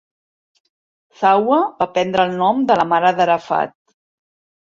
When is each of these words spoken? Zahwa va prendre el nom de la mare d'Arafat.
Zahwa 1.19 1.59
va 1.81 1.87
prendre 1.97 2.25
el 2.29 2.33
nom 2.39 2.63
de 2.71 2.79
la 2.81 2.87
mare 2.95 3.13
d'Arafat. 3.21 3.75